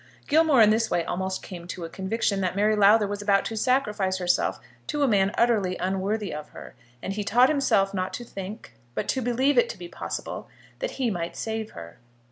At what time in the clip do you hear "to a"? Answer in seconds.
1.67-1.87, 4.87-5.07